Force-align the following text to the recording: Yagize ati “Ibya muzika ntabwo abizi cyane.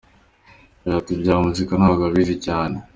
Yagize 0.83 0.97
ati 1.01 1.11
“Ibya 1.15 1.35
muzika 1.43 1.73
ntabwo 1.77 2.03
abizi 2.09 2.35
cyane. 2.45 2.77